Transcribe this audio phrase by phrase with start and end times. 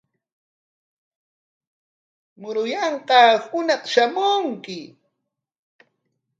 [2.39, 4.77] Muruyanqaa hunaq shamunki.